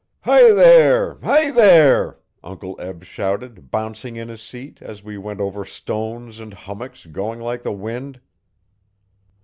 'Hi 0.21 0.51
there! 0.51 1.19
hi 1.23 1.51
there!' 1.51 2.17
Uncle 2.43 2.75
Eb 2.79 3.03
shouted, 3.03 3.69
bouncing 3.69 4.15
in 4.15 4.29
his 4.29 4.41
seat, 4.41 4.81
as 4.81 5.03
we 5.03 5.15
went 5.15 5.39
over 5.39 5.63
stones 5.63 6.39
and 6.39 6.55
hummocks 6.55 7.05
going 7.05 7.39
like 7.39 7.61
the 7.61 7.71
wind. 7.71 8.19